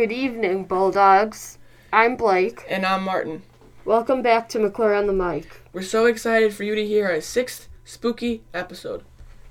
Good 0.00 0.12
evening, 0.12 0.64
Bulldogs. 0.64 1.58
I'm 1.92 2.16
Blake. 2.16 2.64
And 2.70 2.86
I'm 2.86 3.02
Martin. 3.02 3.42
Welcome 3.84 4.22
back 4.22 4.48
to 4.48 4.58
McClure 4.58 4.94
on 4.94 5.06
the 5.06 5.12
mic. 5.12 5.60
We're 5.74 5.82
so 5.82 6.06
excited 6.06 6.54
for 6.54 6.64
you 6.64 6.74
to 6.74 6.86
hear 6.86 7.08
our 7.08 7.20
sixth 7.20 7.68
spooky 7.84 8.42
episode. 8.54 9.04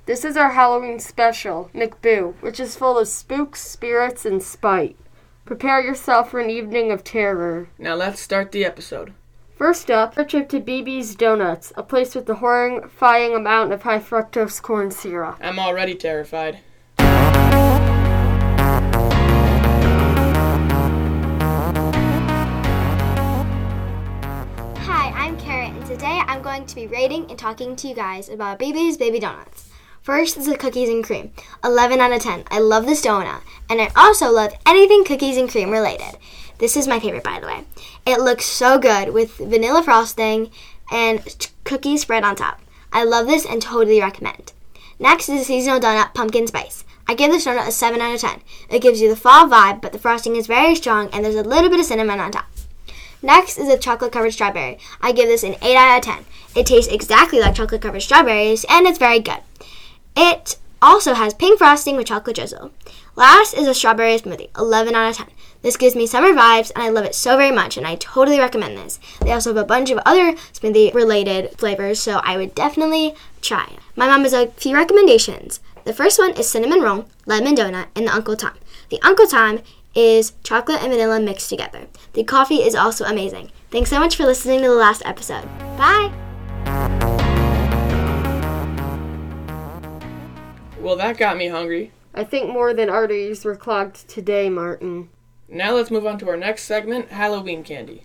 This 0.07 0.25
is 0.25 0.35
our 0.35 0.49
Halloween 0.49 0.97
special, 0.97 1.69
McBoo, 1.75 2.33
which 2.41 2.59
is 2.59 2.75
full 2.75 2.97
of 2.97 3.07
spooks, 3.07 3.61
spirits, 3.61 4.25
and 4.25 4.41
spite. 4.41 4.97
Prepare 5.45 5.81
yourself 5.81 6.31
for 6.31 6.39
an 6.39 6.49
evening 6.49 6.91
of 6.91 7.03
terror. 7.03 7.69
Now 7.77 7.93
let's 7.93 8.19
start 8.19 8.51
the 8.51 8.65
episode. 8.65 9.13
First 9.55 9.91
up, 9.91 10.17
a 10.17 10.25
trip 10.25 10.49
to 10.49 10.59
BB's 10.59 11.13
Donuts, 11.13 11.71
a 11.77 11.83
place 11.83 12.15
with 12.15 12.25
the 12.25 12.37
horrifying 12.37 13.35
amount 13.35 13.71
of 13.71 13.83
high 13.83 13.99
fructose 13.99 14.59
corn 14.59 14.89
syrup. 14.89 15.37
I'm 15.41 15.59
already 15.59 15.93
terrified. 15.93 16.57
Today 25.99 26.21
I'm 26.27 26.41
going 26.41 26.65
to 26.65 26.75
be 26.75 26.87
rating 26.87 27.29
and 27.29 27.37
talking 27.37 27.75
to 27.75 27.87
you 27.89 27.93
guys 27.93 28.29
about 28.29 28.57
BB's 28.57 28.95
Baby 28.95 29.19
Donuts. 29.19 29.69
First 30.01 30.37
is 30.37 30.45
the 30.45 30.55
cookies 30.55 30.87
and 30.87 31.03
cream. 31.03 31.33
11 31.61 31.99
out 31.99 32.13
of 32.13 32.21
10. 32.21 32.45
I 32.49 32.59
love 32.59 32.85
this 32.85 33.05
donut, 33.05 33.41
and 33.69 33.81
I 33.81 33.91
also 33.97 34.31
love 34.31 34.53
anything 34.65 35.03
cookies 35.03 35.35
and 35.35 35.49
cream 35.49 35.71
related. 35.71 36.17
This 36.57 36.77
is 36.77 36.87
my 36.87 37.01
favorite, 37.01 37.25
by 37.25 37.41
the 37.41 37.47
way. 37.47 37.65
It 38.05 38.21
looks 38.21 38.45
so 38.45 38.79
good 38.79 39.09
with 39.09 39.35
vanilla 39.39 39.83
frosting 39.83 40.51
and 40.89 41.49
cookies 41.65 42.03
spread 42.03 42.23
on 42.23 42.37
top. 42.37 42.61
I 42.93 43.03
love 43.03 43.27
this 43.27 43.45
and 43.45 43.61
totally 43.61 43.99
recommend. 43.99 44.53
Next 44.99 45.27
is 45.27 45.39
the 45.39 45.43
seasonal 45.43 45.81
donut 45.81 46.13
pumpkin 46.13 46.47
spice. 46.47 46.85
I 47.09 47.13
give 47.13 47.29
this 47.29 47.45
donut 47.45 47.67
a 47.67 47.73
7 47.73 47.99
out 47.99 48.15
of 48.15 48.21
10. 48.21 48.39
It 48.69 48.81
gives 48.81 49.01
you 49.01 49.09
the 49.09 49.17
fall 49.17 49.49
vibe, 49.49 49.81
but 49.81 49.91
the 49.91 49.99
frosting 49.99 50.37
is 50.37 50.47
very 50.47 50.75
strong 50.75 51.09
and 51.11 51.25
there's 51.25 51.35
a 51.35 51.43
little 51.43 51.69
bit 51.69 51.81
of 51.81 51.85
cinnamon 51.85 52.21
on 52.21 52.31
top. 52.31 52.45
Next 53.21 53.57
is 53.57 53.67
a 53.67 53.77
chocolate 53.77 54.13
covered 54.13 54.31
strawberry. 54.31 54.77
I 55.01 55.11
give 55.11 55.27
this 55.27 55.43
an 55.43 55.55
8 55.61 55.75
out 55.75 55.97
of 55.97 56.03
10. 56.03 56.25
It 56.55 56.65
tastes 56.65 56.91
exactly 56.91 57.39
like 57.39 57.55
chocolate 57.55 57.81
covered 57.81 58.01
strawberries 58.01 58.65
and 58.69 58.87
it's 58.87 58.97
very 58.97 59.19
good. 59.19 59.39
It 60.15 60.57
also 60.81 61.13
has 61.13 61.33
pink 61.33 61.57
frosting 61.57 61.97
with 61.97 62.07
chocolate 62.07 62.37
drizzle. 62.37 62.71
Last 63.15 63.53
is 63.53 63.67
a 63.67 63.73
strawberry 63.73 64.17
smoothie, 64.17 64.49
11 64.57 64.95
out 64.95 65.09
of 65.09 65.17
10. 65.17 65.27
This 65.61 65.75
gives 65.75 65.95
me 65.95 66.07
summer 66.07 66.29
vibes 66.29 66.71
and 66.73 66.81
I 66.81 66.89
love 66.89 67.03
it 67.03 67.13
so 67.13 67.35
very 67.35 67.51
much 67.51 67.75
and 67.75 67.85
I 67.85 67.95
totally 67.95 68.39
recommend 68.39 68.77
this. 68.77 68.97
They 69.19 69.33
also 69.33 69.49
have 69.49 69.61
a 69.61 69.67
bunch 69.67 69.89
of 69.89 69.99
other 70.05 70.33
smoothie 70.53 70.93
related 70.93 71.57
flavors, 71.57 71.99
so 71.99 72.21
I 72.23 72.37
would 72.37 72.55
definitely 72.55 73.13
try. 73.41 73.73
My 73.97 74.07
mom 74.07 74.23
has 74.23 74.31
a 74.31 74.47
few 74.51 74.73
recommendations. 74.75 75.59
The 75.83 75.93
first 75.93 76.17
one 76.17 76.31
is 76.31 76.49
cinnamon 76.49 76.81
roll, 76.81 77.09
lemon 77.25 77.55
donut, 77.55 77.87
and 77.95 78.07
the 78.07 78.13
Uncle 78.13 78.37
Tom. 78.37 78.53
The 78.89 79.01
Uncle 79.01 79.27
Tom 79.27 79.59
is 79.95 80.33
chocolate 80.43 80.81
and 80.81 80.91
vanilla 80.91 81.19
mixed 81.19 81.49
together. 81.49 81.87
The 82.13 82.23
coffee 82.23 82.63
is 82.63 82.75
also 82.75 83.05
amazing. 83.05 83.51
Thanks 83.71 83.89
so 83.89 83.99
much 83.99 84.15
for 84.15 84.25
listening 84.25 84.61
to 84.61 84.67
the 84.67 84.75
last 84.75 85.01
episode. 85.05 85.45
Bye! 85.77 86.11
Well, 90.79 90.95
that 90.95 91.17
got 91.17 91.37
me 91.37 91.47
hungry. 91.47 91.91
I 92.13 92.23
think 92.23 92.49
more 92.49 92.73
than 92.73 92.89
arteries 92.89 93.45
were 93.45 93.55
clogged 93.55 94.07
today, 94.07 94.49
Martin. 94.49 95.09
Now 95.47 95.73
let's 95.73 95.91
move 95.91 96.05
on 96.05 96.17
to 96.19 96.29
our 96.29 96.37
next 96.37 96.63
segment 96.63 97.09
Halloween 97.09 97.63
candy. 97.63 98.03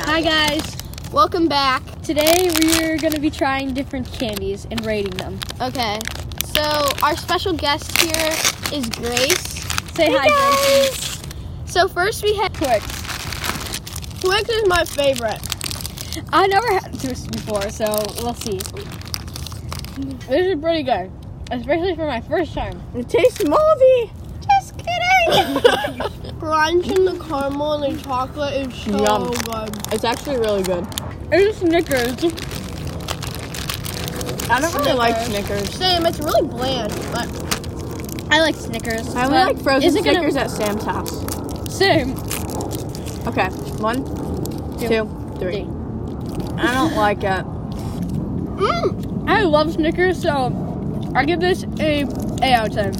Hi 0.00 0.20
guys, 0.20 0.76
welcome 1.12 1.48
back. 1.48 1.82
Today 2.02 2.50
we're 2.60 2.96
gonna 2.98 3.20
be 3.20 3.30
trying 3.30 3.72
different 3.72 4.10
candies 4.12 4.66
and 4.70 4.84
rating 4.84 5.12
them. 5.12 5.38
Okay, 5.60 6.00
so 6.58 6.88
our 7.04 7.16
special 7.16 7.52
guest 7.52 8.00
here 8.00 8.32
is 8.72 8.88
Grace. 8.88 9.62
Say 9.94 10.08
hi, 10.10 10.26
Grace. 10.26 11.22
So 11.66 11.86
first 11.86 12.24
we 12.24 12.34
have 12.34 12.52
Twix. 12.52 12.84
Twix 14.20 14.48
is 14.48 14.66
my 14.66 14.84
favorite. 14.84 15.38
I 16.32 16.48
never 16.48 16.66
had 16.72 16.98
Twix 17.00 17.26
before, 17.26 17.70
so 17.70 17.84
we'll 18.18 18.34
see. 18.34 18.58
This 20.26 20.46
is 20.46 20.60
pretty 20.60 20.82
good, 20.82 21.12
especially 21.52 21.94
for 21.94 22.06
my 22.06 22.20
first 22.22 22.52
time. 22.54 22.82
It 22.96 23.08
tastes 23.08 23.44
moldy. 23.44 24.10
Just 24.40 24.74
kidding. 24.78 26.38
Crunch 26.40 26.88
and 26.88 27.06
the 27.06 27.24
caramel 27.24 27.84
and 27.84 27.96
the 27.96 28.02
chocolate 28.02 28.66
is 28.66 28.74
so 28.74 29.04
Yum. 29.04 29.30
good. 29.30 29.92
It's 29.92 30.04
actually 30.04 30.38
really 30.38 30.64
good. 30.64 30.84
it's 31.30 31.58
Snickers. 31.58 32.57
I 34.50 34.60
don't 34.60 34.74
really 34.74 34.92
like 34.94 35.16
Snickers. 35.26 35.58
Snickers. 35.70 35.74
Same, 35.74 36.06
it's 36.06 36.18
really 36.20 36.46
bland, 36.48 36.92
but 37.12 37.28
I 38.30 38.40
like 38.40 38.54
Snickers. 38.54 39.14
I 39.14 39.24
only 39.26 39.38
but 39.38 39.54
like 39.54 39.62
frozen 39.62 39.88
is 39.88 39.94
it 39.94 40.04
gonna- 40.04 40.18
Snickers 40.30 40.36
at 40.36 40.50
Sam's 40.50 40.84
house. 40.84 41.74
Same. 41.74 42.12
Okay, 43.26 43.48
one, 43.80 44.04
two, 44.78 45.08
three. 45.38 45.66
I 46.60 46.74
don't 46.74 46.94
like 46.96 47.22
it. 47.22 47.44
I 49.30 49.42
love 49.42 49.72
Snickers, 49.74 50.20
so 50.22 51.12
I 51.14 51.24
give 51.24 51.40
this 51.40 51.64
a 51.78 52.04
8 52.42 52.52
out 52.54 52.68
of 52.68 52.74
10. 52.74 52.92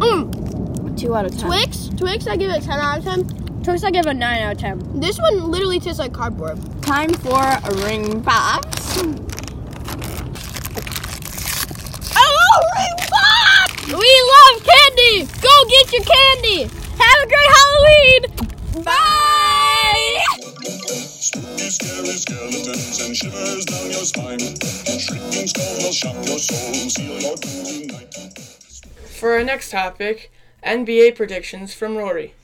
mm, 0.00 0.98
Two 1.00 1.14
out 1.14 1.24
of 1.24 1.36
ten. 1.38 1.46
Twix, 1.48 1.88
Twix, 1.96 2.26
I 2.26 2.36
give 2.36 2.50
it 2.50 2.62
10 2.62 2.78
out 2.78 2.98
of 2.98 3.04
10. 3.04 3.62
Twix, 3.62 3.84
I 3.84 3.90
give 3.90 4.06
a 4.06 4.12
9 4.14 4.42
out 4.42 4.52
of 4.52 4.58
10. 4.58 5.00
This 5.00 5.18
one 5.18 5.50
literally 5.50 5.78
tastes 5.80 5.98
like 6.00 6.12
cardboard. 6.12 6.58
Time 6.82 7.14
for 7.14 7.40
a 7.40 7.74
ring 7.86 8.20
pops. 8.22 9.00
We 13.90 13.96
love 13.96 14.62
candy! 14.62 15.26
Go 15.40 15.50
get 15.68 15.92
your 15.92 16.04
candy! 16.04 16.70
Have 16.96 17.22
a 17.22 17.26
great 17.26 17.50
Halloween! 17.58 18.84
Bye! 18.84 20.22
Spooky, 20.94 21.70
scary 21.70 22.14
skeletons 22.14 23.00
and 23.00 23.16
shivers 23.16 23.64
down 23.64 23.90
your 23.90 24.04
spine. 24.04 24.38
Shrieking 24.38 25.48
skulls 25.48 25.82
will 25.82 25.92
shock 25.92 26.14
your 26.24 26.38
soul, 26.38 26.72
seal 26.88 27.18
your 27.20 27.34
doom 27.34 27.88
tonight. 27.88 28.14
For 29.18 29.32
our 29.32 29.42
next 29.42 29.70
topic 29.70 30.30
NBA 30.64 31.16
predictions 31.16 31.74
from 31.74 31.96
Rory. 31.96 32.34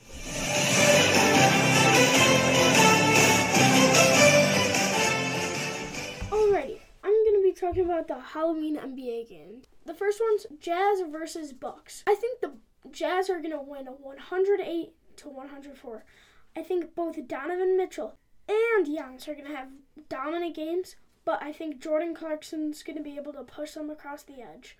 Alrighty, 6.29 6.79
I'm 7.05 7.25
gonna 7.25 7.41
be 7.41 7.53
talking 7.57 7.85
about 7.85 8.09
the 8.09 8.19
Halloween 8.19 8.75
NBA 8.75 9.29
games. 9.29 9.65
The 9.87 9.93
first 9.93 10.19
one's 10.19 10.45
Jazz 10.59 10.99
versus 11.09 11.53
Bucks. 11.53 12.03
I 12.05 12.13
think 12.13 12.41
the 12.41 12.57
Jazz 12.91 13.29
are 13.29 13.39
gonna 13.39 13.61
win 13.61 13.85
108 13.85 14.93
to 15.15 15.29
104. 15.29 16.03
I 16.57 16.61
think 16.61 16.93
both 16.93 17.25
Donovan 17.25 17.77
Mitchell 17.77 18.17
and 18.49 18.85
Giannis 18.85 19.29
are 19.29 19.33
gonna 19.33 19.55
have 19.55 19.69
dominant 20.09 20.57
games, 20.57 20.97
but 21.23 21.41
I 21.41 21.53
think 21.53 21.79
Jordan 21.79 22.13
Clarkson's 22.13 22.83
gonna 22.83 23.01
be 23.01 23.15
able 23.15 23.31
to 23.31 23.45
push 23.45 23.75
them 23.75 23.89
across 23.89 24.23
the 24.23 24.41
edge. 24.41 24.77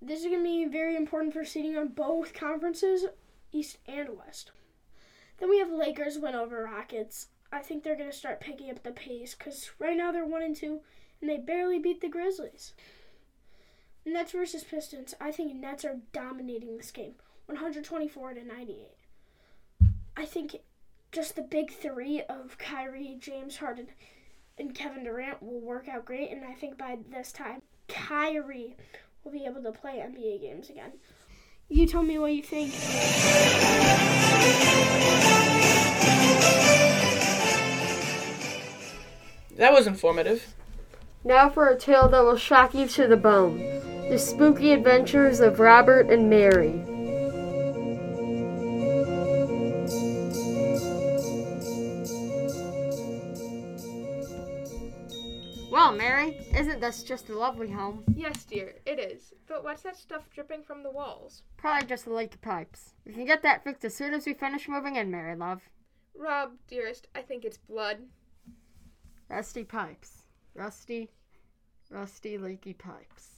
This 0.00 0.20
is 0.20 0.30
gonna 0.30 0.42
be 0.42 0.64
very 0.64 0.96
important 0.96 1.34
for 1.34 1.44
seeding 1.44 1.76
on 1.76 1.88
both 1.88 2.32
conferences, 2.32 3.04
East 3.52 3.76
and 3.86 4.16
West. 4.16 4.50
Then 5.36 5.50
we 5.50 5.58
have 5.58 5.70
Lakers 5.70 6.18
win 6.18 6.34
over 6.34 6.64
Rockets. 6.64 7.28
I 7.52 7.58
think 7.58 7.82
they're 7.82 7.96
going 7.96 8.10
to 8.10 8.16
start 8.16 8.40
picking 8.40 8.70
up 8.70 8.82
the 8.82 8.92
pace 8.92 9.34
because 9.34 9.70
right 9.78 9.96
now 9.96 10.10
they're 10.10 10.24
1 10.24 10.42
and 10.42 10.56
2 10.56 10.80
and 11.20 11.30
they 11.30 11.36
barely 11.36 11.78
beat 11.78 12.00
the 12.00 12.08
Grizzlies. 12.08 12.72
Nets 14.06 14.30
versus 14.30 14.62
Pistons. 14.62 15.14
I 15.20 15.32
think 15.32 15.54
Nets 15.54 15.84
are 15.84 15.96
dominating 16.12 16.76
this 16.76 16.92
game 16.92 17.14
124 17.46 18.34
to 18.34 18.44
98. 18.44 18.86
I 20.16 20.24
think 20.24 20.56
just 21.10 21.34
the 21.34 21.42
big 21.42 21.72
three 21.72 22.22
of 22.22 22.56
Kyrie, 22.56 23.16
James 23.18 23.56
Harden, 23.56 23.88
and 24.58 24.74
Kevin 24.74 25.02
Durant 25.02 25.42
will 25.42 25.60
work 25.60 25.88
out 25.88 26.04
great, 26.04 26.30
and 26.30 26.44
I 26.44 26.54
think 26.54 26.78
by 26.78 26.98
this 27.10 27.32
time, 27.32 27.62
Kyrie 27.88 28.76
will 29.24 29.32
be 29.32 29.44
able 29.44 29.62
to 29.64 29.72
play 29.72 29.96
NBA 29.98 30.40
games 30.40 30.70
again. 30.70 30.92
You 31.68 31.86
tell 31.86 32.02
me 32.02 32.16
what 32.18 32.32
you 32.32 32.42
think. 32.42 32.72
That 39.56 39.72
was 39.72 39.86
informative. 39.88 40.54
Now 41.24 41.48
for 41.48 41.66
a 41.68 41.76
tale 41.76 42.08
that 42.08 42.22
will 42.22 42.36
shock 42.36 42.72
you 42.72 42.86
to 42.86 43.08
the 43.08 43.16
bone 43.16 43.95
The 44.08 44.18
Spooky 44.18 44.72
Adventures 44.72 45.40
of 45.40 45.58
Robert 45.58 46.10
and 46.10 46.30
Mary. 46.30 46.80
Well, 55.72 55.90
Mary, 55.92 56.38
isn't 56.56 56.80
this 56.80 57.02
just 57.02 57.30
a 57.30 57.36
lovely 57.36 57.68
home? 57.68 58.04
Yes, 58.14 58.44
dear, 58.44 58.76
it 58.86 59.00
is. 59.00 59.34
But 59.48 59.64
what's 59.64 59.82
that 59.82 59.96
stuff 59.96 60.30
dripping 60.32 60.62
from 60.62 60.84
the 60.84 60.90
walls? 60.90 61.42
Probably 61.56 61.88
just 61.88 62.04
the 62.04 62.14
leaky 62.14 62.38
pipes. 62.40 62.94
We 63.04 63.12
can 63.12 63.24
get 63.24 63.42
that 63.42 63.64
fixed 63.64 63.84
as 63.84 63.96
soon 63.96 64.14
as 64.14 64.24
we 64.24 64.34
finish 64.34 64.68
moving 64.68 64.94
in, 64.94 65.10
Mary 65.10 65.34
love. 65.34 65.62
Rob, 66.16 66.52
dearest, 66.68 67.08
I 67.16 67.22
think 67.22 67.44
it's 67.44 67.58
blood. 67.58 67.98
Rusty 69.28 69.64
pipes. 69.64 70.22
Rusty, 70.54 71.10
rusty, 71.90 72.38
leaky 72.38 72.72
pipes. 72.72 73.35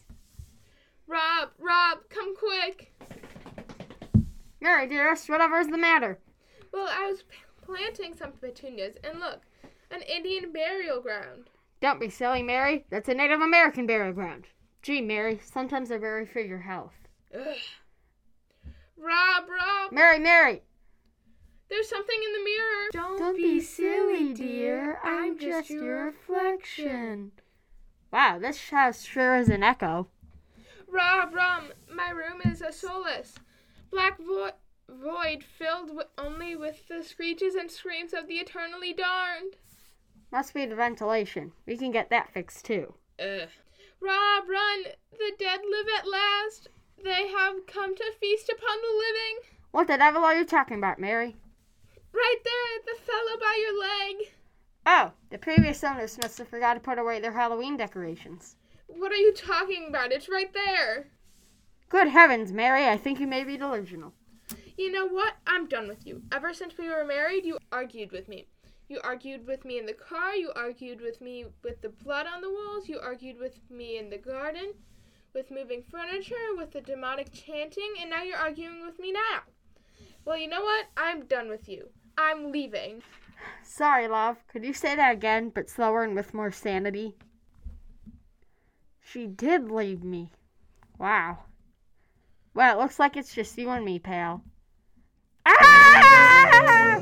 Rob, 1.08 1.48
Rob, 1.58 1.98
come 2.10 2.36
quick. 2.36 2.92
Mary, 4.60 4.86
dearest, 4.86 5.28
whatever's 5.30 5.68
the 5.68 5.78
matter? 5.78 6.18
Well, 6.72 6.88
I 6.90 7.10
was 7.10 7.22
p- 7.22 7.38
planting 7.64 8.14
some 8.14 8.32
petunias, 8.32 8.96
and 9.02 9.18
look, 9.18 9.40
an 9.90 10.02
Indian 10.02 10.52
burial 10.52 11.00
ground. 11.00 11.48
Don't 11.80 11.98
be 11.98 12.10
silly, 12.10 12.42
Mary. 12.42 12.84
That's 12.90 13.08
a 13.08 13.14
Native 13.14 13.40
American 13.40 13.86
burial 13.86 14.12
ground. 14.12 14.46
Gee, 14.82 15.00
Mary, 15.00 15.40
sometimes 15.42 15.88
they're 15.88 15.98
very 15.98 16.26
for 16.26 16.40
your 16.40 16.58
health. 16.58 16.92
Ugh. 17.34 17.56
Rob, 18.98 19.44
Rob, 19.48 19.92
Mary, 19.92 20.18
Mary! 20.18 20.62
there's 21.70 21.88
something 21.88 22.18
in 22.24 22.32
the 22.32 22.44
mirror. 22.44 23.18
Don't 23.18 23.36
be 23.36 23.60
silly, 23.60 24.34
dear. 24.34 24.98
I'm 25.04 25.38
just 25.38 25.70
your 25.70 26.06
reflection. 26.06 27.32
Wow, 28.12 28.38
this 28.40 28.70
house 28.70 29.02
sure 29.02 29.36
is 29.36 29.48
an 29.48 29.62
echo. 29.62 30.08
Rob, 30.90 31.34
Rob, 31.34 31.64
my 31.94 32.10
room 32.10 32.40
is 32.44 32.62
a 32.62 32.72
solace. 32.72 33.34
Black 33.90 34.18
vo- 34.18 34.52
void 34.88 35.44
filled 35.44 35.90
only 36.16 36.56
with 36.56 36.88
the 36.88 37.02
screeches 37.02 37.54
and 37.54 37.70
screams 37.70 38.12
of 38.12 38.26
the 38.26 38.36
eternally 38.36 38.92
darned. 38.92 39.56
Must 40.30 40.52
be 40.54 40.66
the 40.66 40.74
ventilation. 40.74 41.52
We 41.66 41.76
can 41.76 41.90
get 41.90 42.10
that 42.10 42.32
fixed 42.32 42.64
too. 42.64 42.94
Ugh. 43.18 43.48
Rob, 44.00 44.48
run! 44.48 44.84
The 45.12 45.32
dead 45.38 45.60
live 45.68 45.86
at 45.98 46.06
last. 46.06 46.68
They 47.02 47.28
have 47.28 47.66
come 47.66 47.94
to 47.96 48.12
feast 48.20 48.48
upon 48.48 48.78
the 48.80 48.96
living. 48.96 49.56
What 49.70 49.86
the 49.86 49.98
devil 49.98 50.24
are 50.24 50.36
you 50.36 50.44
talking 50.44 50.78
about, 50.78 50.98
Mary? 50.98 51.36
Right 52.12 52.38
there, 52.44 52.94
the 52.94 53.00
fellow 53.02 53.38
by 53.40 53.56
your 53.60 53.78
leg. 53.80 54.32
Oh, 54.86 55.12
the 55.30 55.38
previous 55.38 55.84
owners 55.84 56.18
must 56.18 56.38
have 56.38 56.48
forgot 56.48 56.74
to 56.74 56.80
put 56.80 56.98
away 56.98 57.20
their 57.20 57.32
Halloween 57.32 57.76
decorations. 57.76 58.56
What 58.88 59.12
are 59.12 59.16
you 59.16 59.32
talking 59.32 59.86
about? 59.88 60.12
It's 60.12 60.28
right 60.28 60.52
there. 60.52 61.08
Good 61.88 62.08
heavens, 62.08 62.52
Mary, 62.52 62.86
I 62.86 62.96
think 62.96 63.20
you 63.20 63.26
may 63.26 63.44
be 63.44 63.56
delusional. 63.56 64.12
You 64.76 64.90
know 64.90 65.06
what? 65.06 65.34
I'm 65.46 65.68
done 65.68 65.88
with 65.88 66.06
you. 66.06 66.22
Ever 66.32 66.52
since 66.54 66.76
we 66.78 66.88
were 66.88 67.04
married, 67.04 67.44
you 67.44 67.58
argued 67.70 68.12
with 68.12 68.28
me. 68.28 68.46
You 68.88 69.00
argued 69.04 69.46
with 69.46 69.64
me 69.64 69.78
in 69.78 69.84
the 69.84 69.92
car, 69.92 70.34
you 70.34 70.50
argued 70.56 71.00
with 71.02 71.20
me 71.20 71.44
with 71.62 71.82
the 71.82 71.90
blood 71.90 72.26
on 72.26 72.40
the 72.40 72.50
walls, 72.50 72.88
you 72.88 72.98
argued 72.98 73.38
with 73.38 73.58
me 73.70 73.98
in 73.98 74.08
the 74.08 74.16
garden, 74.16 74.72
with 75.34 75.50
moving 75.50 75.82
furniture, 75.82 76.56
with 76.56 76.70
the 76.72 76.80
demonic 76.80 77.30
chanting, 77.32 77.92
and 78.00 78.08
now 78.08 78.22
you're 78.22 78.38
arguing 78.38 78.86
with 78.86 78.98
me 78.98 79.12
now. 79.12 79.40
Well, 80.24 80.38
you 80.38 80.48
know 80.48 80.62
what? 80.62 80.86
I'm 80.96 81.26
done 81.26 81.50
with 81.50 81.68
you. 81.68 81.88
I'm 82.16 82.50
leaving. 82.50 83.02
Sorry, 83.62 84.08
love. 84.08 84.38
Could 84.48 84.64
you 84.64 84.72
say 84.72 84.96
that 84.96 85.12
again, 85.12 85.50
but 85.50 85.68
slower 85.68 86.02
and 86.02 86.14
with 86.14 86.32
more 86.32 86.50
sanity? 86.50 87.14
She 89.10 89.26
did 89.26 89.70
leave 89.70 90.04
me. 90.04 90.32
Wow. 90.98 91.38
Well, 92.52 92.78
it 92.78 92.82
looks 92.82 92.98
like 92.98 93.16
it's 93.16 93.34
just 93.34 93.56
you 93.56 93.70
and 93.70 93.82
me, 93.82 93.98
pal. 93.98 94.42
Ah! 95.46 97.00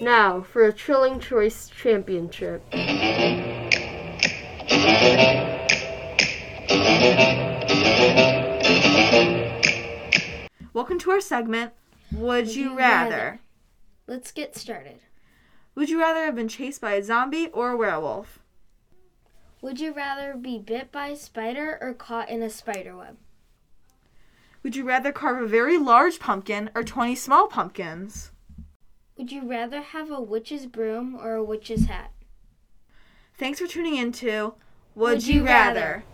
Now, 0.00 0.40
for 0.40 0.64
a 0.64 0.72
Trilling 0.72 1.20
Choice 1.20 1.68
Championship. 1.68 2.62
Welcome 10.72 10.98
to 11.00 11.10
our 11.10 11.20
segment, 11.20 11.74
Would, 12.10 12.54
You, 12.54 12.74
rather? 12.74 13.40
Let's 14.06 14.32
get 14.32 14.56
started. 14.56 15.00
Would 15.74 15.88
you 15.88 16.00
rather 16.00 16.24
have 16.24 16.34
been 16.34 16.48
chased 16.48 16.80
by 16.80 16.92
a 16.92 17.02
zombie 17.02 17.48
or 17.48 17.70
a 17.70 17.76
werewolf? 17.76 18.40
Would 19.62 19.78
you 19.78 19.92
rather 19.92 20.34
be 20.34 20.58
bit 20.58 20.90
by 20.90 21.08
a 21.08 21.16
spider 21.16 21.78
or 21.80 21.94
caught 21.94 22.28
in 22.28 22.42
a 22.42 22.50
spider 22.50 22.96
web? 22.96 23.16
Would 24.62 24.76
you 24.76 24.84
rather 24.84 25.12
carve 25.12 25.42
a 25.42 25.46
very 25.46 25.78
large 25.78 26.18
pumpkin 26.18 26.70
or 26.74 26.82
20 26.82 27.14
small 27.14 27.46
pumpkins? 27.46 28.30
Would 29.16 29.30
you 29.30 29.48
rather 29.48 29.80
have 29.80 30.10
a 30.10 30.20
witch's 30.20 30.66
broom 30.66 31.14
or 31.14 31.34
a 31.34 31.44
witch's 31.44 31.86
hat? 31.86 32.10
Thanks 33.38 33.60
for 33.60 33.66
tuning 33.66 33.96
in 33.96 34.12
to 34.12 34.54
Would, 34.94 35.12
Would 35.12 35.26
You, 35.26 35.40
You 35.40 35.46
rather? 35.46 36.04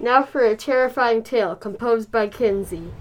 Now 0.00 0.22
for 0.22 0.44
a 0.44 0.56
terrifying 0.56 1.22
tale 1.22 1.56
composed 1.56 2.10
by 2.10 2.28
Kinsey. 2.28 2.92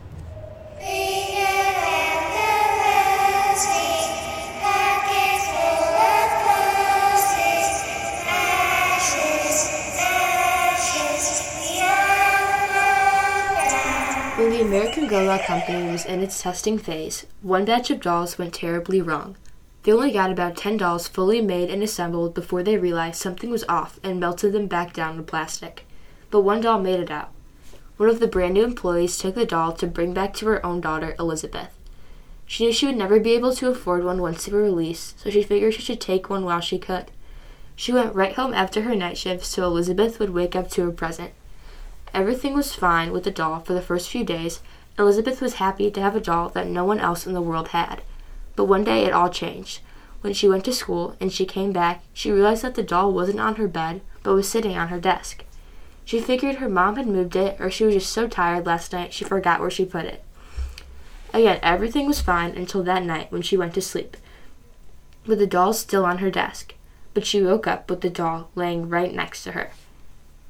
American 14.75 15.07
Doll 15.07 15.39
Company 15.39 15.89
was 15.89 16.03
in 16.03 16.21
its 16.21 16.41
testing 16.41 16.77
phase, 16.77 17.25
one 17.41 17.63
batch 17.63 17.89
of 17.91 18.01
dolls 18.01 18.37
went 18.37 18.53
terribly 18.53 19.01
wrong. 19.01 19.37
They 19.83 19.93
only 19.93 20.11
got 20.11 20.31
about 20.31 20.57
10 20.57 20.75
dolls 20.75 21.07
fully 21.07 21.39
made 21.39 21.69
and 21.69 21.81
assembled 21.81 22.33
before 22.33 22.61
they 22.61 22.77
realized 22.77 23.15
something 23.15 23.49
was 23.49 23.63
off 23.69 24.01
and 24.03 24.19
melted 24.19 24.51
them 24.51 24.67
back 24.67 24.91
down 24.91 25.15
to 25.15 25.23
plastic. 25.23 25.85
But 26.29 26.41
one 26.41 26.59
doll 26.59 26.81
made 26.81 26.99
it 26.99 27.09
out. 27.09 27.31
One 27.95 28.09
of 28.09 28.19
the 28.19 28.27
brand 28.27 28.55
new 28.55 28.65
employees 28.65 29.17
took 29.17 29.35
the 29.35 29.45
doll 29.45 29.71
to 29.71 29.87
bring 29.87 30.13
back 30.13 30.33
to 30.35 30.45
her 30.47 30.65
own 30.65 30.81
daughter, 30.81 31.15
Elizabeth. 31.17 31.69
She 32.45 32.65
knew 32.65 32.73
she 32.73 32.85
would 32.85 32.97
never 32.97 33.17
be 33.17 33.31
able 33.31 33.55
to 33.55 33.69
afford 33.69 34.03
one 34.03 34.21
once 34.21 34.43
they 34.43 34.51
were 34.51 34.61
released, 34.61 35.21
so 35.21 35.29
she 35.29 35.41
figured 35.41 35.75
she 35.75 35.83
should 35.83 36.01
take 36.01 36.29
one 36.29 36.43
while 36.43 36.59
she 36.59 36.79
could. 36.79 37.11
She 37.77 37.93
went 37.93 38.13
right 38.13 38.33
home 38.33 38.53
after 38.53 38.81
her 38.81 38.93
night 38.93 39.17
shift 39.17 39.45
so 39.45 39.63
Elizabeth 39.63 40.19
would 40.19 40.31
wake 40.31 40.53
up 40.53 40.69
to 40.71 40.83
her 40.83 40.91
present. 40.91 41.31
Everything 42.15 42.53
was 42.53 42.73
fine 42.73 43.11
with 43.11 43.25
the 43.25 43.29
doll 43.29 43.59
for 43.59 43.73
the 43.73 43.81
first 43.81 44.09
few 44.09 44.23
days. 44.23 44.61
Elizabeth 44.97 45.41
was 45.41 45.55
happy 45.55 45.91
to 45.91 45.99
have 45.99 46.15
a 46.15 46.21
doll 46.21 46.47
that 46.47 46.65
no 46.65 46.85
one 46.85 46.99
else 46.99 47.27
in 47.27 47.33
the 47.33 47.41
world 47.41 47.67
had. 47.67 48.03
But 48.55 48.65
one 48.65 48.85
day 48.85 49.03
it 49.03 49.11
all 49.11 49.29
changed. 49.29 49.81
When 50.21 50.31
she 50.31 50.47
went 50.47 50.63
to 50.63 50.73
school 50.73 51.17
and 51.19 51.29
she 51.29 51.45
came 51.45 51.73
back, 51.73 52.03
she 52.13 52.31
realized 52.31 52.61
that 52.61 52.75
the 52.75 52.83
doll 52.83 53.11
wasn't 53.11 53.41
on 53.41 53.55
her 53.55 53.67
bed, 53.67 53.99
but 54.23 54.33
was 54.33 54.47
sitting 54.47 54.77
on 54.77 54.87
her 54.87 54.99
desk. 54.99 55.43
She 56.05 56.21
figured 56.21 56.55
her 56.55 56.69
mom 56.69 56.95
had 56.95 57.05
moved 57.05 57.35
it, 57.35 57.59
or 57.59 57.69
she 57.69 57.83
was 57.83 57.95
just 57.95 58.13
so 58.13 58.29
tired 58.29 58.65
last 58.65 58.93
night 58.93 59.11
she 59.11 59.25
forgot 59.25 59.59
where 59.59 59.69
she 59.69 59.83
put 59.83 60.05
it. 60.05 60.23
Again, 61.33 61.59
everything 61.61 62.07
was 62.07 62.21
fine 62.21 62.51
until 62.51 62.81
that 62.83 63.03
night 63.03 63.29
when 63.29 63.41
she 63.41 63.57
went 63.57 63.73
to 63.73 63.81
sleep, 63.81 64.15
with 65.27 65.39
the 65.39 65.45
doll 65.45 65.73
still 65.73 66.05
on 66.05 66.19
her 66.19 66.31
desk. 66.31 66.75
But 67.13 67.25
she 67.25 67.43
woke 67.43 67.67
up 67.67 67.89
with 67.89 67.99
the 67.99 68.09
doll 68.09 68.51
laying 68.55 68.87
right 68.87 69.13
next 69.13 69.43
to 69.43 69.51
her. 69.51 69.71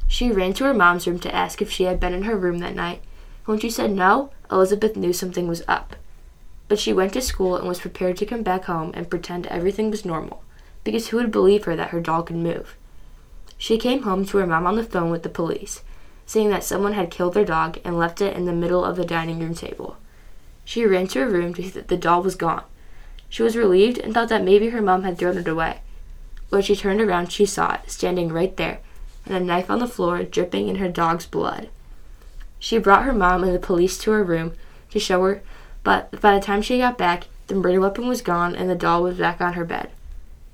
She 0.07 0.31
ran 0.31 0.53
to 0.53 0.63
her 0.65 0.73
mom's 0.73 1.07
room 1.07 1.19
to 1.19 1.35
ask 1.35 1.61
if 1.61 1.71
she 1.71 1.83
had 1.83 1.99
been 1.99 2.13
in 2.13 2.23
her 2.23 2.37
room 2.37 2.59
that 2.59 2.75
night. 2.75 3.01
When 3.45 3.59
she 3.59 3.69
said 3.69 3.91
no, 3.91 4.31
Elizabeth 4.51 4.95
knew 4.95 5.13
something 5.13 5.47
was 5.47 5.63
up. 5.67 5.95
But 6.67 6.79
she 6.79 6.93
went 6.93 7.13
to 7.13 7.21
school 7.21 7.55
and 7.55 7.67
was 7.67 7.79
prepared 7.79 8.17
to 8.17 8.25
come 8.25 8.43
back 8.43 8.65
home 8.65 8.91
and 8.93 9.09
pretend 9.09 9.45
everything 9.47 9.91
was 9.91 10.05
normal, 10.05 10.43
because 10.83 11.09
who 11.09 11.17
would 11.17 11.31
believe 11.31 11.65
her 11.65 11.75
that 11.75 11.89
her 11.89 12.01
doll 12.01 12.23
could 12.23 12.37
move? 12.37 12.75
She 13.57 13.77
came 13.77 14.03
home 14.03 14.25
to 14.25 14.37
her 14.39 14.47
mom 14.47 14.65
on 14.65 14.75
the 14.75 14.83
phone 14.83 15.11
with 15.11 15.23
the 15.23 15.29
police, 15.29 15.83
saying 16.25 16.49
that 16.49 16.63
someone 16.63 16.93
had 16.93 17.11
killed 17.11 17.33
their 17.33 17.45
dog 17.45 17.79
and 17.83 17.97
left 17.97 18.19
it 18.21 18.35
in 18.35 18.45
the 18.45 18.53
middle 18.53 18.83
of 18.83 18.95
the 18.95 19.05
dining 19.05 19.39
room 19.39 19.53
table. 19.53 19.97
She 20.63 20.85
ran 20.85 21.07
to 21.07 21.19
her 21.19 21.29
room 21.29 21.53
to 21.53 21.63
see 21.63 21.69
that 21.69 21.87
the 21.87 21.97
doll 21.97 22.23
was 22.23 22.35
gone. 22.35 22.63
She 23.29 23.43
was 23.43 23.55
relieved 23.55 23.99
and 23.99 24.13
thought 24.13 24.29
that 24.29 24.43
maybe 24.43 24.69
her 24.69 24.81
mom 24.81 25.03
had 25.03 25.17
thrown 25.17 25.37
it 25.37 25.47
away. 25.47 25.81
When 26.49 26.61
she 26.61 26.75
turned 26.75 27.01
around, 27.01 27.31
she 27.31 27.45
saw 27.45 27.75
it, 27.75 27.91
standing 27.91 28.29
right 28.29 28.55
there, 28.57 28.79
and 29.25 29.35
a 29.35 29.39
knife 29.39 29.69
on 29.69 29.79
the 29.79 29.87
floor 29.87 30.23
dripping 30.23 30.67
in 30.67 30.77
her 30.77 30.89
dog's 30.89 31.25
blood. 31.25 31.69
She 32.59 32.77
brought 32.77 33.03
her 33.03 33.13
mom 33.13 33.43
and 33.43 33.53
the 33.53 33.59
police 33.59 33.97
to 33.99 34.11
her 34.11 34.23
room 34.23 34.53
to 34.91 34.99
show 34.99 35.21
her, 35.23 35.41
but 35.83 36.19
by 36.21 36.33
the 36.33 36.45
time 36.45 36.61
she 36.61 36.79
got 36.79 36.97
back, 36.97 37.27
the 37.47 37.55
murder 37.55 37.79
weapon 37.79 38.07
was 38.07 38.21
gone 38.21 38.55
and 38.55 38.69
the 38.69 38.75
doll 38.75 39.03
was 39.03 39.17
back 39.17 39.39
on 39.41 39.53
her 39.53 39.65
bed. 39.65 39.89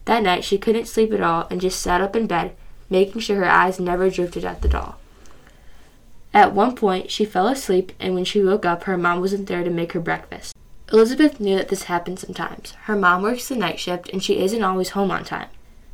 That 0.06 0.24
night, 0.24 0.44
she 0.44 0.58
couldn't 0.58 0.88
sleep 0.88 1.14
at 1.14 1.22
all 1.22 1.48
and 1.50 1.62
just 1.62 1.80
sat 1.80 2.02
up 2.02 2.16
in 2.16 2.28
bed, 2.28 2.56
making 2.90 3.22
sure 3.22 3.38
her 3.38 3.50
eyes 3.50 3.80
never 3.80 4.10
drifted 4.10 4.44
at 4.44 4.62
the 4.62 4.68
doll. 4.68 4.98
At 6.34 6.54
one 6.54 6.76
point, 6.76 7.12
she 7.12 7.26
fell 7.26 7.48
asleep, 7.48 7.92
and 8.00 8.14
when 8.14 8.26
she 8.26 8.44
woke 8.44 8.66
up, 8.66 8.84
her 8.84 8.98
mom 8.98 9.20
wasn't 9.20 9.48
there 9.48 9.64
to 9.64 9.70
make 9.70 9.92
her 9.92 10.00
breakfast. 10.00 10.56
Elizabeth 10.92 11.40
knew 11.40 11.58
that 11.58 11.70
this 11.70 11.84
happened 11.84 12.20
sometimes. 12.20 12.72
Her 12.84 12.96
mom 12.96 13.22
works 13.22 13.48
the 13.48 13.56
night 13.56 13.80
shift, 13.80 14.10
and 14.10 14.24
she 14.24 14.40
isn't 14.40 14.64
always 14.64 14.90
home 14.90 15.12
on 15.12 15.24
time. 15.24 15.50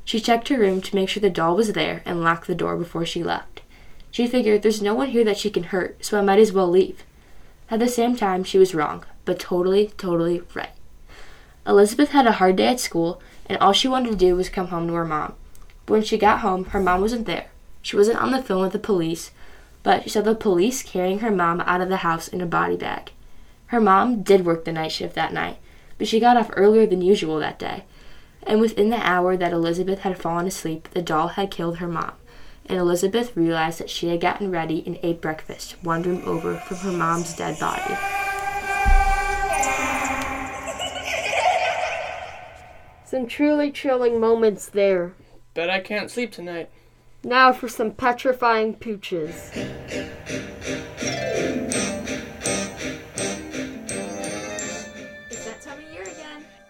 She 0.07 0.21
checked 0.21 0.47
her 0.47 0.57
room 0.57 0.79
to 0.83 0.95
make 0.95 1.09
sure 1.09 1.19
the 1.19 1.29
doll 1.29 1.57
was 1.57 1.73
there 1.73 2.01
and 2.05 2.23
locked 2.23 2.47
the 2.47 2.55
door 2.55 2.77
before 2.77 3.05
she 3.05 3.25
left. 3.25 3.59
She 4.09 4.25
figured 4.25 4.61
there's 4.61 4.81
no 4.81 4.93
one 4.95 5.09
here 5.09 5.25
that 5.25 5.37
she 5.37 5.49
can 5.49 5.63
hurt, 5.63 5.97
so 6.05 6.17
I 6.17 6.21
might 6.21 6.39
as 6.39 6.53
well 6.53 6.69
leave. 6.69 7.03
At 7.69 7.79
the 7.79 7.89
same 7.89 8.15
time, 8.15 8.45
she 8.45 8.57
was 8.57 8.73
wrong, 8.73 9.03
but 9.25 9.37
totally, 9.37 9.87
totally 9.97 10.43
right. 10.53 10.69
Elizabeth 11.67 12.11
had 12.11 12.25
a 12.25 12.39
hard 12.39 12.55
day 12.55 12.67
at 12.67 12.79
school, 12.79 13.21
and 13.47 13.57
all 13.57 13.73
she 13.73 13.89
wanted 13.89 14.11
to 14.11 14.15
do 14.15 14.33
was 14.37 14.47
come 14.47 14.67
home 14.67 14.87
to 14.87 14.93
her 14.93 15.03
mom. 15.03 15.33
But 15.85 15.95
when 15.95 16.03
she 16.03 16.17
got 16.17 16.39
home, 16.39 16.63
her 16.67 16.79
mom 16.79 17.01
wasn't 17.01 17.25
there. 17.25 17.47
She 17.81 17.97
wasn't 17.97 18.21
on 18.21 18.31
the 18.31 18.41
phone 18.41 18.61
with 18.61 18.71
the 18.71 18.79
police, 18.79 19.31
but 19.83 20.03
she 20.03 20.09
saw 20.09 20.21
the 20.21 20.35
police 20.35 20.83
carrying 20.83 21.19
her 21.19 21.31
mom 21.31 21.59
out 21.65 21.81
of 21.81 21.89
the 21.89 21.97
house 21.97 22.29
in 22.29 22.39
a 22.39 22.45
body 22.45 22.77
bag. 22.77 23.11
Her 23.65 23.81
mom 23.81 24.23
did 24.23 24.45
work 24.45 24.63
the 24.63 24.71
night 24.71 24.93
shift 24.93 25.15
that 25.15 25.33
night, 25.33 25.57
but 25.97 26.07
she 26.07 26.21
got 26.21 26.37
off 26.37 26.49
earlier 26.53 26.85
than 26.85 27.01
usual 27.01 27.39
that 27.39 27.59
day. 27.59 27.83
And 28.47 28.61
within 28.61 28.89
the 28.89 29.05
hour 29.05 29.35
that 29.35 29.51
Elizabeth 29.51 29.99
had 29.99 30.17
fallen 30.17 30.47
asleep, 30.47 30.87
the 30.91 31.01
doll 31.01 31.27
had 31.29 31.51
killed 31.51 31.79
her 31.79 31.87
mom. 31.87 32.13
And 32.65 32.79
Elizabeth 32.79 33.35
realized 33.35 33.79
that 33.79 33.89
she 33.89 34.07
had 34.07 34.21
gotten 34.21 34.51
ready 34.51 34.83
and 34.85 34.97
ate 35.03 35.21
breakfast, 35.21 35.75
one 35.81 36.01
room 36.01 36.21
over 36.25 36.55
from 36.55 36.77
her 36.77 36.91
mom's 36.91 37.35
dead 37.35 37.59
body. 37.59 37.95
Some 43.05 43.27
truly 43.27 43.71
chilling 43.71 44.19
moments 44.19 44.67
there. 44.67 45.13
Bet 45.53 45.69
I 45.69 45.81
can't 45.81 46.09
sleep 46.09 46.31
tonight. 46.31 46.69
Now 47.23 47.51
for 47.51 47.67
some 47.67 47.91
petrifying 47.91 48.75
pooches. 48.75 49.51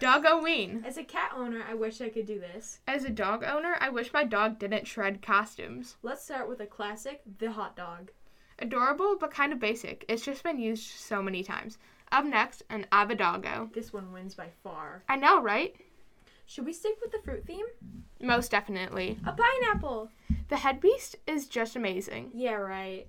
Again. 0.08 0.24
Doggoween. 0.24 0.86
As 0.86 0.98
a 0.98 1.04
cat 1.04 1.32
owner, 1.36 1.64
I 1.68 1.74
wish 1.74 2.02
I 2.02 2.10
could 2.10 2.26
do 2.26 2.40
this. 2.40 2.80
As 2.88 3.04
a 3.04 3.10
dog 3.10 3.44
owner, 3.44 3.76
I 3.80 3.90
wish 3.90 4.14
my 4.14 4.24
dog 4.24 4.60
didn't 4.60 4.88
shred 4.88 5.22
costumes. 5.22 5.98
Let's 6.02 6.24
start 6.24 6.50
with 6.50 6.60
a 6.60 6.66
classic, 6.66 7.22
the 7.40 7.52
hot 7.52 7.76
dog. 7.76 8.12
Adorable, 8.60 9.18
but 9.20 9.32
kind 9.32 9.54
of 9.54 9.60
basic. 9.60 10.06
It's 10.08 10.26
just 10.26 10.44
been 10.44 10.60
used 10.60 10.84
so 10.84 11.22
many 11.22 11.44
times. 11.44 11.78
Up 12.12 12.26
next, 12.26 12.64
an 12.70 12.86
Abadogo. 12.92 13.72
This 13.74 13.94
one 13.94 14.12
wins 14.14 14.34
by 14.34 14.50
far. 14.64 15.04
I 15.10 15.18
know, 15.18 15.42
right? 15.42 15.76
Should 16.46 16.66
we 16.66 16.74
stick 16.74 16.98
with 17.02 17.12
the 17.12 17.20
fruit 17.20 17.46
theme? 17.46 17.66
Most 18.22 18.50
definitely. 18.50 19.20
A 19.26 19.34
pineapple! 19.34 20.10
The 20.48 20.56
head 20.56 20.80
beast 20.80 21.18
is 21.28 21.48
just 21.48 21.76
amazing. 21.76 22.32
Yeah, 22.34 22.54
right. 22.54 23.08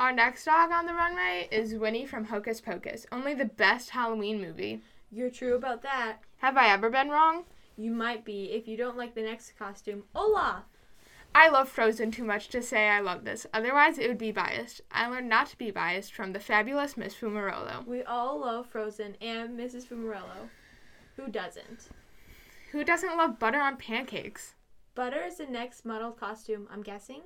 Our 0.00 0.12
next 0.12 0.44
dog 0.44 0.72
on 0.72 0.86
the 0.86 0.94
runway 0.94 1.48
is 1.52 1.74
Winnie 1.74 2.06
from 2.06 2.24
Hocus 2.24 2.60
Pocus, 2.60 3.06
only 3.12 3.34
the 3.34 3.44
best 3.44 3.90
Halloween 3.90 4.40
movie. 4.40 4.82
You're 5.14 5.30
true 5.30 5.54
about 5.54 5.82
that. 5.82 6.20
Have 6.38 6.56
I 6.56 6.68
ever 6.68 6.88
been 6.88 7.10
wrong? 7.10 7.44
You 7.76 7.90
might 7.90 8.24
be 8.24 8.44
if 8.52 8.66
you 8.66 8.78
don't 8.78 8.96
like 8.96 9.14
the 9.14 9.20
next 9.20 9.58
costume. 9.58 10.04
Olaf! 10.14 10.64
I 11.34 11.50
love 11.50 11.68
Frozen 11.68 12.12
too 12.12 12.24
much 12.24 12.48
to 12.48 12.62
say 12.62 12.88
I 12.88 13.00
love 13.00 13.24
this, 13.24 13.46
otherwise, 13.52 13.98
it 13.98 14.08
would 14.08 14.16
be 14.16 14.32
biased. 14.32 14.80
I 14.90 15.06
learned 15.08 15.28
not 15.28 15.48
to 15.48 15.58
be 15.58 15.70
biased 15.70 16.14
from 16.14 16.32
the 16.32 16.40
fabulous 16.40 16.96
Miss 16.96 17.14
Fumarolo. 17.14 17.86
We 17.86 18.02
all 18.02 18.40
love 18.40 18.66
Frozen 18.66 19.16
and 19.20 19.58
Mrs. 19.58 19.86
Fumarello. 19.86 20.48
Who 21.16 21.28
doesn't? 21.28 21.90
Who 22.70 22.82
doesn't 22.82 23.16
love 23.16 23.38
butter 23.38 23.60
on 23.60 23.76
pancakes? 23.76 24.54
Butter 24.94 25.22
is 25.24 25.36
the 25.36 25.46
next 25.46 25.84
modeled 25.84 26.18
costume, 26.18 26.68
I'm 26.70 26.82
guessing. 26.82 27.20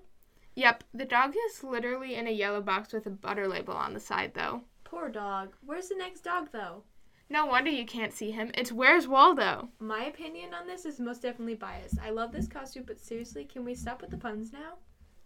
Yep, 0.56 0.82
the 0.92 1.04
dog 1.04 1.34
is 1.48 1.62
literally 1.62 2.16
in 2.16 2.26
a 2.26 2.32
yellow 2.32 2.60
box 2.60 2.92
with 2.92 3.06
a 3.06 3.10
butter 3.10 3.46
label 3.46 3.74
on 3.74 3.94
the 3.94 4.00
side, 4.00 4.34
though. 4.34 4.62
Poor 4.82 5.08
dog. 5.08 5.54
Where's 5.64 5.88
the 5.88 5.96
next 5.96 6.22
dog, 6.22 6.48
though? 6.52 6.82
No 7.28 7.44
wonder 7.44 7.70
you 7.70 7.84
can't 7.84 8.12
see 8.12 8.30
him. 8.30 8.52
It's 8.54 8.70
Where's 8.70 9.08
Waldo? 9.08 9.68
My 9.80 10.04
opinion 10.04 10.54
on 10.54 10.68
this 10.68 10.86
is 10.86 11.00
most 11.00 11.22
definitely 11.22 11.56
biased. 11.56 11.98
I 12.00 12.10
love 12.10 12.30
this 12.30 12.46
costume, 12.46 12.84
but 12.86 13.00
seriously, 13.00 13.44
can 13.44 13.64
we 13.64 13.74
stop 13.74 14.00
with 14.00 14.10
the 14.10 14.16
puns 14.16 14.52
now? 14.52 14.74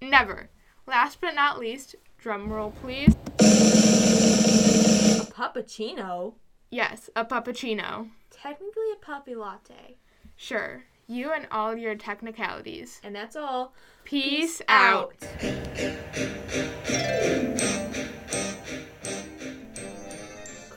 Never. 0.01 0.49
Last 0.87 1.21
but 1.21 1.35
not 1.35 1.59
least, 1.59 1.97
drum 2.17 2.51
roll 2.51 2.71
please. 2.71 3.15
A 3.39 5.27
puppuccino? 5.31 6.35
Yes, 6.71 7.11
a 7.15 7.25
puppuccino. 7.25 8.09
Technically 8.31 8.93
a 8.95 9.05
puppy 9.05 9.35
latte. 9.35 9.99
Sure, 10.37 10.85
you 11.07 11.33
and 11.33 11.47
all 11.51 11.77
your 11.77 11.97
technicalities. 11.97 12.99
And 13.05 13.15
that's 13.15 13.37
all. 13.37 13.75
Peace, 14.05 14.63
out. 14.69 15.13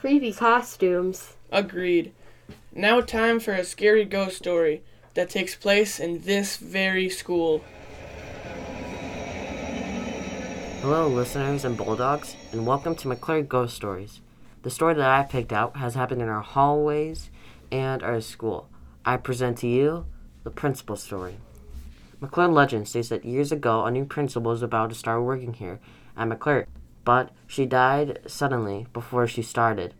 Creepy 0.04 0.34
costumes. 0.34 1.32
Agreed. 1.50 2.12
Now 2.74 3.00
time 3.00 3.40
for 3.40 3.54
a 3.54 3.64
scary 3.64 4.04
ghost 4.04 4.36
story 4.36 4.82
that 5.14 5.30
takes 5.30 5.54
place 5.54 5.98
in 5.98 6.20
this 6.24 6.58
very 6.58 7.08
school. 7.08 7.64
Hello, 10.82 11.08
listeners 11.08 11.64
and 11.64 11.74
bulldogs, 11.74 12.36
and 12.52 12.66
welcome 12.66 12.94
to 12.96 13.08
McClure 13.08 13.40
Ghost 13.40 13.76
Stories. 13.76 14.20
The 14.60 14.68
story 14.68 14.92
that 14.92 15.08
I 15.08 15.22
picked 15.22 15.54
out 15.54 15.78
has 15.78 15.94
happened 15.94 16.20
in 16.20 16.28
our 16.28 16.42
hallways 16.42 17.30
and 17.72 18.02
our 18.02 18.20
school. 18.20 18.68
I 19.06 19.16
present 19.16 19.56
to 19.60 19.66
you 19.66 20.04
the 20.42 20.50
principal 20.50 20.96
story. 20.96 21.36
McClure 22.20 22.48
legend 22.48 22.88
states 22.88 23.08
that 23.08 23.24
years 23.24 23.50
ago 23.50 23.86
a 23.86 23.90
new 23.90 24.04
principal 24.04 24.50
was 24.50 24.60
about 24.60 24.90
to 24.90 24.96
start 24.96 25.22
working 25.22 25.54
here 25.54 25.80
at 26.14 26.28
McClure, 26.28 26.66
but 27.04 27.30
she 27.46 27.66
died 27.66 28.18
suddenly 28.26 28.86
before 28.92 29.26
she 29.26 29.42
started. 29.42 29.94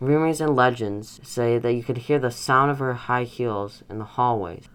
Rumors 0.00 0.40
and 0.40 0.54
legends 0.54 1.20
say 1.22 1.58
that 1.58 1.72
you 1.72 1.82
could 1.82 1.98
hear 1.98 2.18
the 2.18 2.30
sound 2.30 2.70
of 2.70 2.78
her 2.78 2.94
high 2.94 3.24
heels 3.24 3.82
in 3.88 3.98
the 3.98 4.04
hallways. 4.04 4.68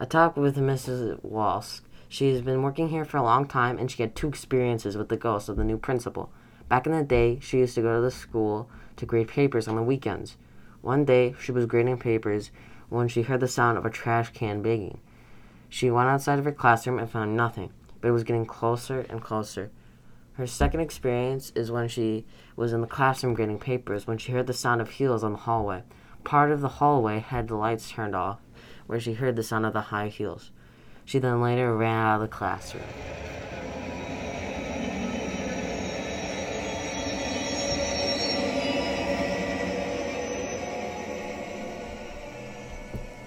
I 0.00 0.04
talked 0.04 0.36
with 0.36 0.56
Mrs. 0.56 1.22
Walsh. 1.22 1.80
She 2.08 2.32
has 2.32 2.42
been 2.42 2.62
working 2.62 2.88
here 2.88 3.04
for 3.04 3.16
a 3.16 3.22
long 3.22 3.46
time 3.46 3.78
and 3.78 3.90
she 3.90 4.02
had 4.02 4.14
two 4.14 4.28
experiences 4.28 4.96
with 4.96 5.08
the 5.08 5.16
ghost 5.16 5.48
of 5.48 5.56
the 5.56 5.64
new 5.64 5.78
principal. 5.78 6.30
Back 6.68 6.86
in 6.86 6.92
the 6.92 7.02
day, 7.02 7.38
she 7.40 7.58
used 7.58 7.74
to 7.76 7.82
go 7.82 7.96
to 7.96 8.00
the 8.00 8.10
school 8.10 8.68
to 8.96 9.06
grade 9.06 9.28
papers 9.28 9.68
on 9.68 9.76
the 9.76 9.82
weekends. 9.82 10.36
One 10.80 11.04
day, 11.04 11.34
she 11.40 11.52
was 11.52 11.66
grading 11.66 11.98
papers 11.98 12.50
when 12.88 13.08
she 13.08 13.22
heard 13.22 13.40
the 13.40 13.48
sound 13.48 13.78
of 13.78 13.86
a 13.86 13.90
trash 13.90 14.30
can 14.32 14.62
banging. 14.62 15.00
She 15.68 15.90
went 15.90 16.08
outside 16.08 16.38
of 16.38 16.44
her 16.44 16.52
classroom 16.52 16.98
and 16.98 17.10
found 17.10 17.36
nothing, 17.36 17.70
but 18.00 18.08
it 18.08 18.12
was 18.12 18.24
getting 18.24 18.46
closer 18.46 19.06
and 19.08 19.22
closer. 19.22 19.70
Her 20.42 20.48
second 20.48 20.80
experience 20.80 21.52
is 21.54 21.70
when 21.70 21.86
she 21.86 22.26
was 22.56 22.72
in 22.72 22.80
the 22.80 22.88
classroom 22.88 23.32
grading 23.32 23.60
papers 23.60 24.08
when 24.08 24.18
she 24.18 24.32
heard 24.32 24.48
the 24.48 24.52
sound 24.52 24.80
of 24.80 24.90
heels 24.90 25.22
on 25.22 25.34
the 25.34 25.38
hallway. 25.38 25.84
Part 26.24 26.50
of 26.50 26.60
the 26.60 26.68
hallway 26.68 27.20
had 27.20 27.46
the 27.46 27.54
lights 27.54 27.88
turned 27.88 28.16
off, 28.16 28.40
where 28.88 28.98
she 28.98 29.12
heard 29.12 29.36
the 29.36 29.44
sound 29.44 29.66
of 29.66 29.72
the 29.72 29.82
high 29.82 30.08
heels. 30.08 30.50
She 31.04 31.20
then 31.20 31.40
later 31.40 31.76
ran 31.76 31.94
out 31.94 32.16
of 32.16 32.22
the 32.22 32.26
classroom. 32.26 32.82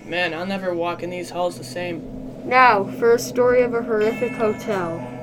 Man, 0.03 0.33
I'll 0.33 0.45
never 0.45 0.75
walk 0.75 1.01
in 1.01 1.11
these 1.11 1.29
halls 1.29 1.57
the 1.57 1.63
same. 1.63 2.43
Now 2.43 2.83
for 2.83 3.13
a 3.13 3.19
story 3.19 3.61
of 3.61 3.73
a 3.73 3.83
horrific 3.83 4.33
hotel. 4.33 5.14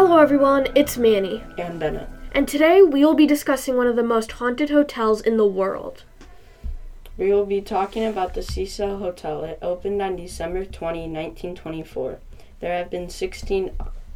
Hello, 0.00 0.18
everyone, 0.18 0.68
it's 0.76 0.96
Manny. 0.96 1.42
And 1.58 1.80
Bennett. 1.80 2.08
And 2.30 2.46
today 2.46 2.82
we 2.82 3.04
will 3.04 3.16
be 3.16 3.26
discussing 3.26 3.76
one 3.76 3.88
of 3.88 3.96
the 3.96 4.04
most 4.04 4.30
haunted 4.30 4.70
hotels 4.70 5.20
in 5.20 5.36
the 5.38 5.44
world. 5.44 6.04
We 7.16 7.32
will 7.32 7.44
be 7.44 7.60
talking 7.60 8.04
about 8.04 8.34
the 8.34 8.42
Cecil 8.44 8.98
Hotel. 8.98 9.42
It 9.42 9.58
opened 9.60 10.00
on 10.00 10.14
December 10.14 10.64
20, 10.64 11.00
1924. 11.00 12.20
There 12.60 12.78
have 12.78 12.90
been 12.90 13.10
16 13.10 13.72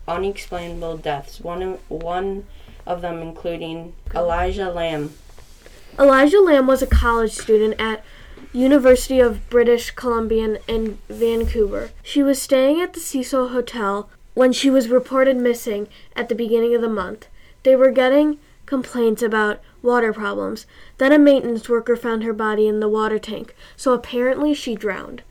unexplainable 0.07 0.99
deaths, 0.99 1.41
one 1.41 1.63
of, 1.63 1.81
one 1.91 2.47
of 2.87 3.01
them 3.01 3.19
including 3.19 3.95
Elisa 4.15 4.71
Lam. 4.71 5.13
Elisa 5.99 6.39
Lam 6.39 6.69
was 6.69 6.83
a 6.83 6.87
college 6.87 7.33
student 7.33 7.75
at 7.81 8.05
University 8.53 9.19
of 9.19 9.51
British 9.51 9.91
Columbia 9.91 10.59
in 10.69 10.99
Vancouver. 11.09 11.91
She 12.05 12.23
was 12.23 12.41
staying 12.41 12.81
at 12.81 12.93
the 12.93 13.01
Cecil 13.01 13.49
Hotel 13.49 14.09
when 14.35 14.53
she 14.53 14.71
was 14.71 14.89
reported 14.89 15.37
missing 15.37 15.89
at 16.17 16.29
the 16.29 16.35
beginning 16.35 16.75
of 16.75 16.81
the 16.81 16.89
month. 16.89 17.29
They 17.63 17.77
were 17.77 17.91
getting 17.91 18.39
complaints 18.67 19.23
about 19.23 19.61
water 19.83 20.13
problems. 20.13 20.67
Then 20.99 21.13
a 21.13 21.19
maintenance 21.19 21.69
worker 21.69 21.97
found 21.97 22.23
her 22.23 22.33
body 22.33 22.67
in 22.67 22.81
the 22.81 22.89
water 22.89 23.19
tank, 23.19 23.55
so 23.77 23.93
apparently 23.93 24.55
she 24.55 24.75
drowned. 24.75 25.23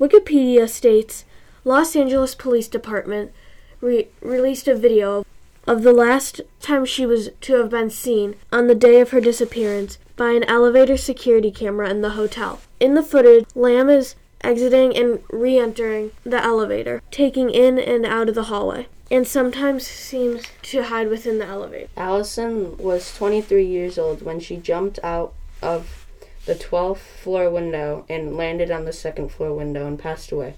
Wikipedia 0.00 0.68
states 0.68 1.24
Los 1.64 1.94
Angeles 1.94 2.34
Police 2.34 2.68
Department 2.68 3.32
re- 3.80 4.08
released 4.20 4.66
a 4.66 4.74
video 4.74 5.24
of 5.66 5.82
the 5.82 5.92
last 5.92 6.40
time 6.60 6.84
she 6.84 7.06
was 7.06 7.30
to 7.40 7.54
have 7.54 7.70
been 7.70 7.90
seen 7.90 8.34
on 8.52 8.66
the 8.66 8.74
day 8.74 9.00
of 9.00 9.10
her 9.10 9.20
disappearance 9.20 9.98
by 10.16 10.32
an 10.32 10.44
elevator 10.44 10.96
security 10.96 11.50
camera 11.50 11.88
in 11.88 12.02
the 12.02 12.10
hotel. 12.10 12.60
In 12.80 12.94
the 12.94 13.02
footage, 13.02 13.46
Lam 13.54 13.88
is 13.88 14.14
exiting 14.40 14.96
and 14.96 15.22
re 15.30 15.58
entering 15.58 16.12
the 16.24 16.42
elevator, 16.42 17.02
taking 17.10 17.50
in 17.50 17.78
and 17.78 18.04
out 18.04 18.28
of 18.28 18.34
the 18.34 18.44
hallway, 18.44 18.86
and 19.10 19.26
sometimes 19.26 19.86
seems 19.86 20.44
to 20.62 20.84
hide 20.84 21.08
within 21.08 21.38
the 21.38 21.46
elevator. 21.46 21.88
Allison 21.96 22.76
was 22.76 23.14
23 23.16 23.64
years 23.64 23.98
old 23.98 24.22
when 24.22 24.40
she 24.40 24.56
jumped 24.56 24.98
out 25.02 25.34
of 25.62 26.06
the 26.46 26.54
12th 26.54 26.98
floor 26.98 27.50
window 27.50 28.04
and 28.08 28.36
landed 28.36 28.70
on 28.70 28.84
the 28.84 28.92
second 28.92 29.30
floor 29.30 29.54
window 29.54 29.86
and 29.86 29.98
passed 29.98 30.30
away. 30.30 30.54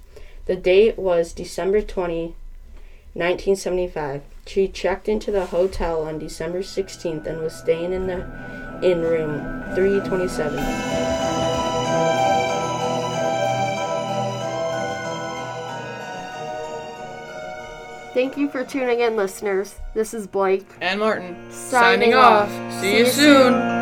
The 0.47 0.56
date 0.56 0.99
was 0.99 1.33
December 1.33 1.80
20, 1.80 2.35
1975. 3.14 4.23
She 4.47 4.68
checked 4.68 5.09
into 5.09 5.30
the 5.30 5.47
hotel 5.47 6.02
on 6.02 6.18
December 6.18 6.61
16th 6.61 7.26
and 7.26 7.40
was 7.40 7.54
staying 7.54 7.92
in 7.92 8.06
the 8.06 8.25
in 8.83 9.00
room 9.00 9.64
327. 9.75 11.45
Thank 18.16 18.38
you 18.38 18.49
for 18.49 18.64
tuning 18.64 19.00
in, 19.00 19.14
listeners. 19.14 19.75
This 19.92 20.14
is 20.14 20.26
Blake. 20.26 20.66
And 20.80 21.00
Martin. 21.00 21.35
Signing 21.50 22.12
Signing 22.12 22.14
off. 22.14 22.50
See 22.80 22.96
you 22.96 23.04
soon. 23.04 23.75